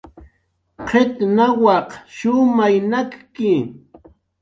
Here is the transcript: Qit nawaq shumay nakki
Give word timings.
Qit 0.87 1.15
nawaq 1.35 1.89
shumay 2.15 2.75
nakki 2.91 3.51